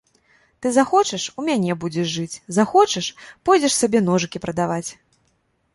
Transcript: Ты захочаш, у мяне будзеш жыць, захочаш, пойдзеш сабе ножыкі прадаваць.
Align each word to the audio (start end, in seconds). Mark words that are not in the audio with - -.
Ты 0.65 0.69
захочаш, 0.77 1.25
у 1.41 1.45
мяне 1.49 1.71
будзеш 1.83 2.07
жыць, 2.15 2.41
захочаш, 2.59 3.11
пойдзеш 3.49 3.73
сабе 3.83 3.99
ножыкі 4.09 4.37
прадаваць. 4.47 4.87